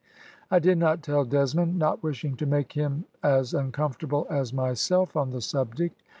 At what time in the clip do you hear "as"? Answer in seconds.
3.21-3.53, 4.31-4.51